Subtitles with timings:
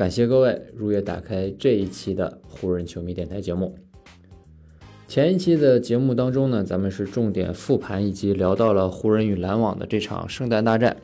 [0.00, 3.76] 感谢各位如约打开这一期的湖人球迷电台节目。
[5.06, 10.96] 前一期的节目当中呢，咱们是重点复盘以及聊到了湖人与篮网的这场圣诞大战。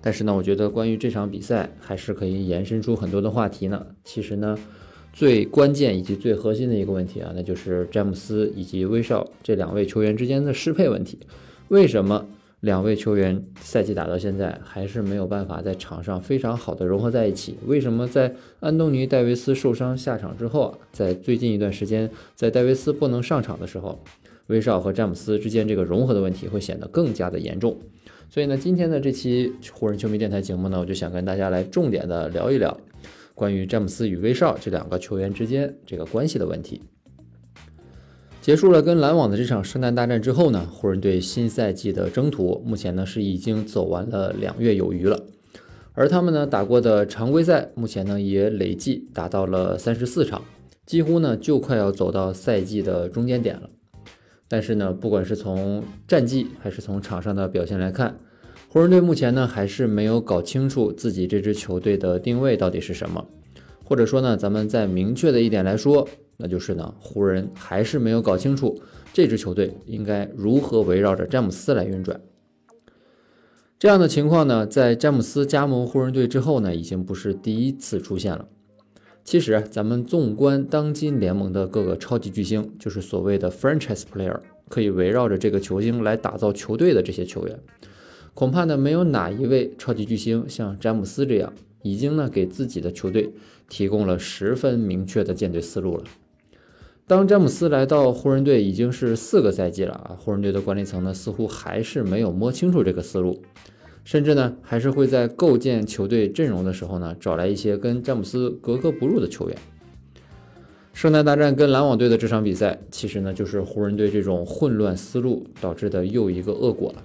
[0.00, 3.86] 但是呢，我觉得关于这场比赛还是可以延伸出很多的话题呢。
[4.02, 4.58] 其实呢。
[5.12, 11.18] 最关键以及最核心的一个问题啊，那就是詹姆斯以及威少这两位球员之间的适配问题。
[11.66, 12.28] 为什么
[12.60, 17.56] 两位球员赛季打到现在还是没有办法在场上非常好的融合在一起？
[17.66, 23.98] 为什么在安东尼·戴维斯受伤下场之后，在最近一段时间，在戴维斯不能上场的时候，
[24.48, 27.78] 威少和詹姆斯之间这个融合的问题会显得更加的严重？
[28.28, 32.76] 所以呢，今天的这期湖人球迷电台节目呢，我就想跟大家来重点的聊一聊。
[33.34, 36.82] 关于詹姆斯与威少这两个球员之间这个关系的问题，
[38.40, 45.22] 结束了跟篮网的这场圣诞大战之后呢，湖人队新赛季的征途目前呢是已经走完了两月有余了，
[45.92, 50.42] 而他们呢打过的常规赛目前呢也累计达到了三十四场，
[50.86, 53.68] 几乎呢就快要走到赛季的中间点了。
[54.48, 58.18] 但是呢，不管是从战绩还是从场上的表现来看，
[58.68, 63.28] 湖人队目前呢还是没有搞清楚自己这支球队的定位到底是什么，
[63.84, 66.08] 或者说呢，咱们再明确的一点来说，
[66.40, 68.80] 那就是呢，湖人还是没有搞清楚
[69.12, 72.20] 这支球队应该如何围绕着詹姆斯来运转。
[73.78, 78.46] 这样的情况呢，在詹姆斯加盟湖人队之后呢，已经不是第一次出现了。
[79.22, 87.58] 其实，咱们纵观当今联盟的各个超级巨星，就是所谓的 franchise player，可以围绕着这个球星来打造球队的这些球员。
[88.34, 91.52] 恐怕呢，没有哪一位超级巨星像詹姆斯这样，
[91.82, 93.32] 已经呢给自己的球队
[93.68, 96.04] 提供了十分明确的建队思路了。
[97.10, 103.42] 当詹姆斯来到湖人队已经是四个赛季了啊，湖人队的管理层呢似乎还是没有摸清楚这个思路，
[104.04, 109.58] 甚至呢还是会在构建球队阵容的时候呢找来一些跟詹姆斯格格不入的球员。
[110.92, 117.02] 圣诞大战跟篮网队的这场比赛，其实呢就是湖人队这种混乱思路导致的又一个恶果了。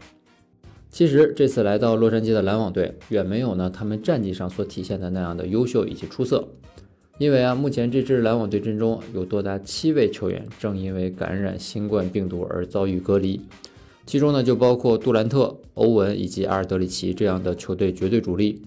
[0.92, 6.48] 其实这次来到洛杉矶的篮网队，远没有呢他们战绩上所体现的那样的优秀以及出色。
[7.18, 13.40] 因为啊，目前这支篮网队阵中有多达七位球员正因为感染新冠病毒而遭遇隔离，
[14.06, 18.62] 其中呢就包括杜兰特、欧文以及阿尔德里奇这样的球队绝对主力，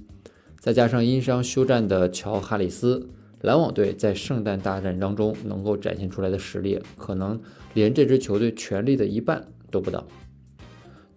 [0.59, 3.11] 再加上因伤休战的乔哈里斯，
[3.43, 7.39] 篮网队在圣诞大战当中能够展现出来的实力，可能
[7.75, 10.07] 连这支球队全力的一半都不到。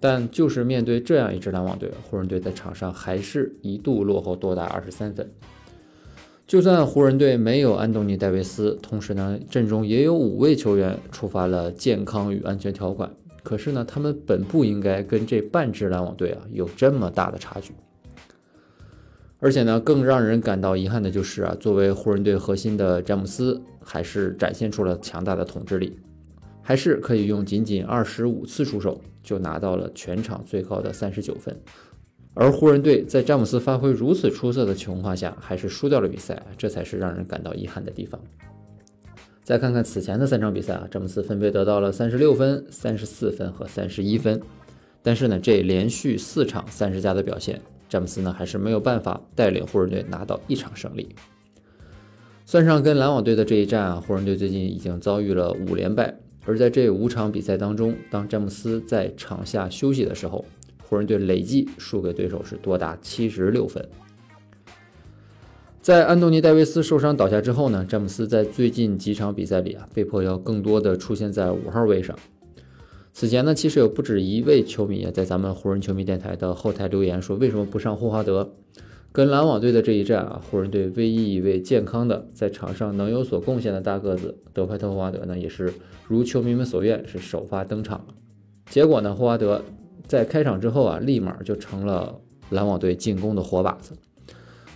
[0.02, 5.32] 但就是面对这样一支篮网队，湖人队在场上还是一度落后多达二十三分。
[6.52, 13.10] 就算湖人队没有安东尼·戴维斯，同时呢阵中也有五位球员触发了健康与安全条款，
[13.42, 17.72] 可是呢他们本不应该跟这半支篮网队啊有这么大的差距。
[19.40, 25.98] 而且呢更让人感到遗憾的就是啊，作为湖人队核心的詹姆斯，还是展现出了强大的统治力。
[26.62, 31.56] 还是可以用仅仅二十五次出手就拿到了全场最高的三十九分，
[32.34, 38.20] 而湖人队在詹姆斯发挥如此出色的情况下，还是输掉了比赛，这才是让人感到遗憾的地方。
[39.44, 44.40] 再看看此前的三场比赛啊，詹姆斯分别得到了三十六分、三十四分和三十一分，
[45.02, 47.60] 但是呢，这连续四场三十加的表现，
[47.90, 51.14] 詹姆斯呢还是没有办法带领湖人队拿到一场胜利。
[52.46, 56.18] 算上跟篮网队的这一战啊，湖人队最近已经遭遇了五连败。
[56.46, 60.44] 而在这五场比赛当中，当詹姆斯在场下休息的时候，
[60.92, 63.88] 湖人队累计输给对手是多达七十六分。
[65.82, 72.14] 在安东尼·戴维斯受伤倒下之后呢，詹姆斯在最近几场比赛里啊，被迫要更多的出现在五号位上。
[73.14, 78.54] 此前呢，其实有不止一位球迷在咱们湖人球迷电台的后台留言说，为什么不上霍华德？
[79.14, 85.74] 跟篮网队的这一战啊，湖人队唯一一位健康的在场上能有所贡献的大个子德怀特·霍华德呢，也是
[86.10, 88.14] 如球迷们所愿是首发登场了。
[88.66, 89.64] 结果呢，霍华德
[90.12, 92.20] 在开场之后啊，立马就成了
[92.50, 93.94] 篮网队进攻的活靶子。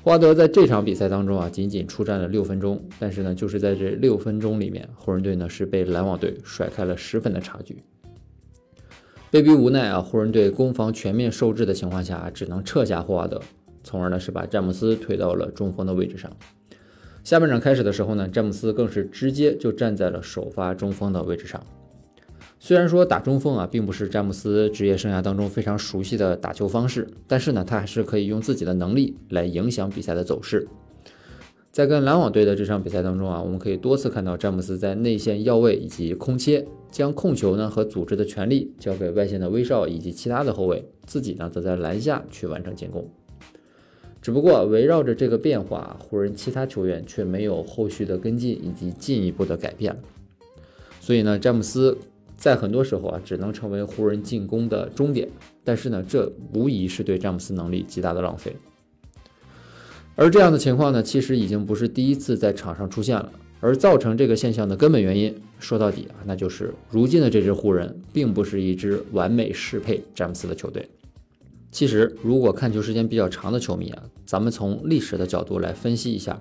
[0.01, 7.83] 霍华德在这场比赛当中啊，仅仅出战了六分钟，但是呢，就是在这六分钟里面，湖人队呢是被篮网队甩开了十分的差距。
[9.29, 13.41] 被逼无奈啊，湖人队攻防全面受制的情况下，只能撤下霍华德。
[13.83, 16.31] 从而呢是把詹姆斯推到了中锋的位置上，
[17.25, 21.61] 下半场开始的时候呢，詹姆斯更是直接就站在了首发中锋的位置上。
[22.65, 30.67] 虽然说打中锋啊，并不是詹姆斯职业生涯当中非常熟悉的打球方式，但是呢，他还是可以用自己的能力来影响比赛的走势。
[31.71, 43.07] 在跟篮网队的这场比赛当中啊，我们可以多次看到詹姆斯在内线要位以及空切，将控球呢和组织的权利交给外线的威少以及其他的后卫，自己呢则在篮下去完成进攻。
[44.23, 49.95] 只不过围绕着这个变化，湖人其他球员却没有后续的跟进以及进一步的改变。
[50.99, 51.95] 所以呢，詹姆斯
[52.37, 55.27] 在很多时候啊，只能成为湖人进攻的终点。
[55.63, 58.55] 但是呢，这无疑是对詹姆斯能力极大的浪费。
[60.15, 63.31] 而这样的情况呢，其实已经不是第一次在场上出现了。
[63.61, 70.87] 而造成这个现象的根本原因，说到底啊，那就是如今的这支湖人并不是一支完美适配詹姆斯的球队。
[71.71, 76.39] 其实，如果看球时间比较长的球迷啊，咱们从历史的角度来分析一下，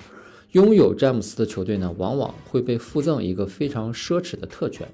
[0.53, 4.87] 拥有詹姆斯的球队呢，往往会被附赠一个非常奢侈的特权。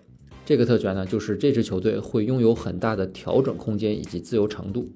[0.51, 4.91] 这个特权呢，就是这支球队会拥有很大的调整空间以及自由程度。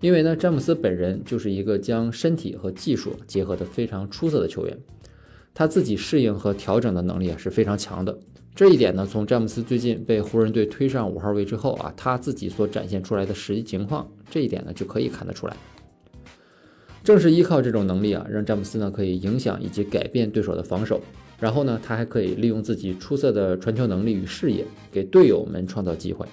[0.00, 4.78] 因为呢，詹姆斯本人就是一个将身体和技术结合得非常出色的球员，
[5.52, 8.16] 他自己适应和调整的能力啊是非常强的。
[8.54, 15.56] 这一点呢，从詹姆斯最近被湖人队推上五号位之后啊，他自己所展现出来的实际情况，这一点呢就可以看得出来。
[17.02, 21.00] 正是依靠这种能力啊，让詹姆斯呢可以影响以及改变对手的防守，
[21.38, 26.26] 然后呢，他还可以利用自己出色的传球能力与视野，给队友们创造机会。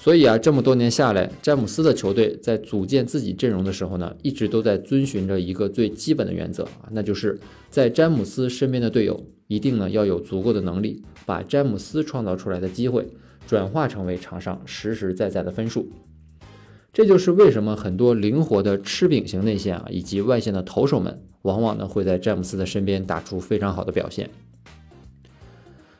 [0.00, 7.38] 所以啊，这么多年下来，詹姆斯的球队在组建自己阵容的时候呢，一直都在遵循着一个最基本的原则啊，那就是
[7.68, 13.06] 在詹姆斯身边的队友一定呢要有足够的能力，把詹姆斯创造出来的机会
[13.46, 15.90] 转化成为场上实实在在的分数。
[16.98, 24.28] 这就是为什么很多灵活的吃饼型内线啊，以及外线的投手们，往往呢会在詹姆斯的身边打出非常好的表现。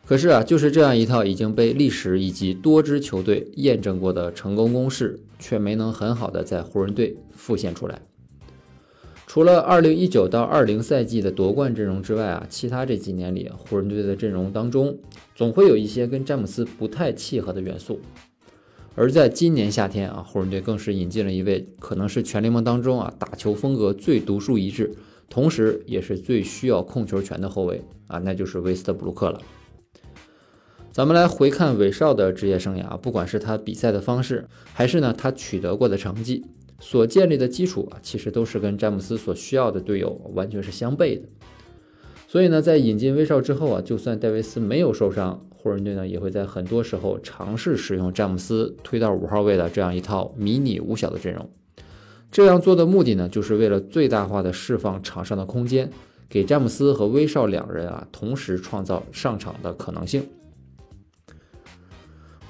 [0.04, 8.02] 可是啊，就是这样一套已经被历史以及多支球队验证过的成功公式，却没能很好的在湖人队复现出来。
[9.28, 14.98] 除了2019到20赛季的夺冠阵容之外啊，其他这几年里，湖人队的阵容当中
[15.36, 18.00] 总会有一些跟詹姆斯不太契合的元素。
[18.98, 24.92] 而在今年夏天啊，湖人队更是引进了一位可能是全联盟当中啊打球风格最独树一帜，
[25.30, 29.40] 同时也是最需要控球权的后卫啊，那就是威斯特布鲁克了。
[30.90, 36.44] 咱们来回看韦少的职业生涯，不管是他比赛的方式，还是呢他取得过的成绩，
[36.80, 41.28] 所建立的基础啊，其实都是跟詹姆斯所需要的队友完全是相悖的。
[42.26, 51.50] 所以呢，在引进威少之后啊，就算戴维斯没有受伤，湖人队呢也会在很多时候尝试使用詹姆斯推到五号位的这样一套迷你五小的阵容。
[52.30, 55.90] 这样做的目的呢，就是为了最大化的释放场上的空间，
[56.28, 60.22] 给詹姆斯和威少两人啊同时创造上场的可能性。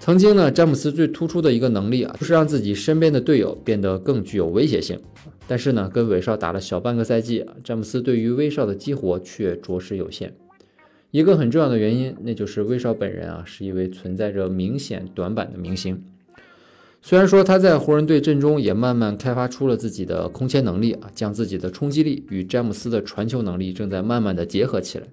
[0.00, 4.98] 曾经呢，詹姆斯最突出的一个能力啊，就是让自己身边的队友变得更具有威胁性。
[5.46, 10.34] 但是呢，跟威少打了小半个赛季，詹姆斯对于威少的激活却着实有限。
[11.10, 16.02] 一个很重要的原因，那就是威少本人啊，是一位存在着明显短板的明星。
[17.00, 25.06] 虽然说他在湖人队阵中也慢慢开发出了自己的空切能力啊，将自己的冲击力与詹姆斯的传球能力正在慢慢的结合起来。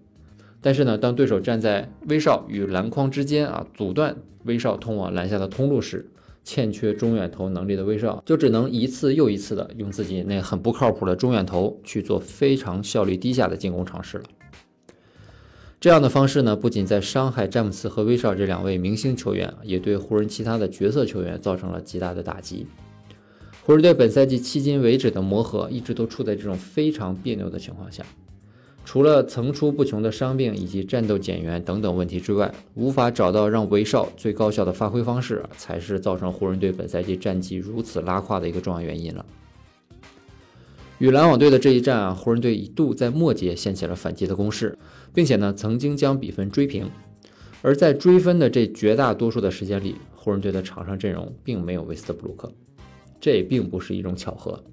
[0.59, 4.15] 但是呢，当对手站在威少与篮筐之间啊，阻断。
[4.45, 6.07] 威少通往篮下的通路时，
[6.43, 14.23] 欠缺中远投能力的威少就只能一次又一次的用自己那很不靠谱的中远投去做非常效率低下的进攻尝试了。
[15.85, 22.65] 这样的方式呢，不仅在伤害詹姆斯和威少这两位明星球员，也对湖人其他的角色球员造成了极大的打击。
[23.63, 28.03] 湖人队本赛季迄今为止的磨合，一直都处在这种非常别扭的情况下。
[28.83, 39.23] 除了层出不穷的伤病以及战斗减员等等问题之外，无法找到让威少最高效的发挥方式，才是造成湖人队本赛季战绩如此拉胯的一个重要原因了。
[40.97, 44.77] 与篮网队的这一战啊，湖人队一度在末节掀起了反击的攻势，
[45.13, 46.89] 并且呢曾经将比分追平。
[47.61, 52.51] 而在追分的这绝大多数的时间里，湖人队的场上阵容并没有韦斯特布鲁克，
[53.19, 54.63] 这也并不是一种巧合。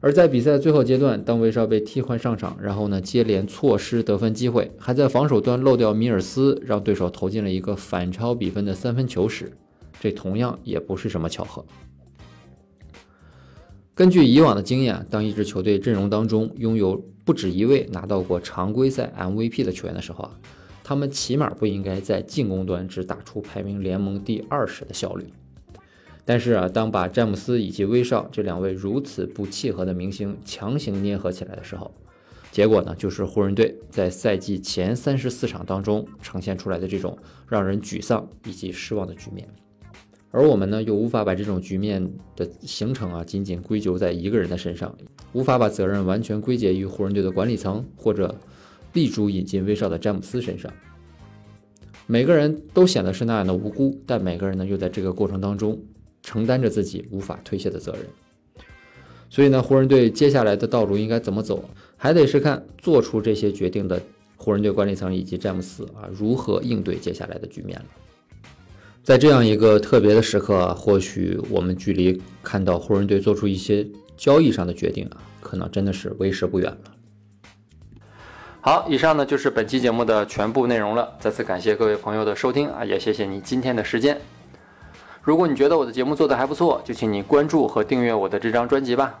[0.00, 9.52] 而在比赛最后阶段，当威少被替换上场，然后呢接连错失得分机会，还在防守端漏掉米尔斯，让对手投进了一个反超比分的三分球时，
[9.98, 11.64] 这同样也不是什么巧合。
[13.96, 20.38] 根据以往的经验，当一支球队阵容当中拥有不止一位拿到过常规赛 MVP 的球员的时候啊，
[20.84, 25.24] 他们起码不应该在进攻端只打出排名联盟第二十的效率。
[26.26, 31.94] 但是啊，当把詹姆斯以及威少这两位如此不契合的明星强行捏合起来的时候，
[32.52, 37.16] 结果呢，就是湖人队在赛季前三十四场当中呈现出来的这种
[37.48, 39.48] 让人沮丧以及失望的局面。
[40.36, 44.94] 而我们呢，又无法把这种局面的形成啊，仅仅归咎在一个人的身上，
[45.32, 48.38] 无法把责任完全归结于湖人队的管理层或者
[48.92, 50.70] 力主引进威少的詹姆斯身上。
[52.06, 55.80] 每个人都显得是那样的无辜，但每个人呢，又在这个过程当中
[56.22, 58.02] 承担着自己无法推卸的责任。
[59.30, 61.64] 所以呢，湖人队接下来的道路应该怎么走，
[61.96, 63.98] 还得是看做出这些决定的
[64.36, 67.86] 湖人队管理层以及詹姆斯啊，如何应对接下来的局面了。
[69.06, 73.86] 在这样一个特别的时刻，或许我们距离看到湖人队做出一些
[74.16, 76.78] 交易上的决定啊，可能真的是为时不远了。
[78.60, 81.08] 好，以上呢就是本期节目的全部内容了。
[81.20, 84.20] 再次感谢各位朋友的收听啊，也谢谢你今天的时间。
[85.22, 89.20] 如果你觉得我的节目做得还不错，就请你关注和订阅我的这张专辑吧。